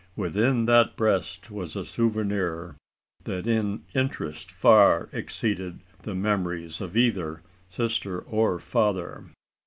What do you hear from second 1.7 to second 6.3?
a souvenir, that in interest far exceeded the